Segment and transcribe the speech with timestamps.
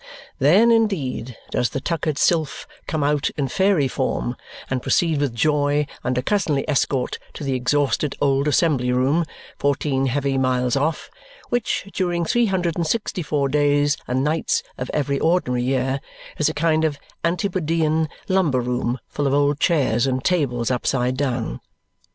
[0.39, 4.35] Then, indeed, does the tuckered sylph come out in fairy form
[4.67, 9.25] and proceed with joy under cousinly escort to the exhausted old assembly room,
[9.59, 11.11] fourteen heavy miles off,
[11.49, 16.01] which, during three hundred and sixty four days and nights of every ordinary year,
[16.39, 21.61] is a kind of antipodean lumber room full of old chairs and tables upside down.